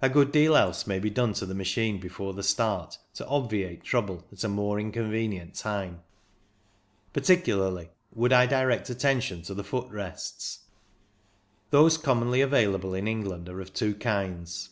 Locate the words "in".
12.94-13.08